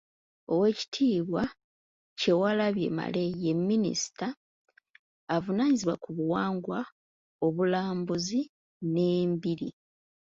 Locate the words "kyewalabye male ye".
2.19-3.53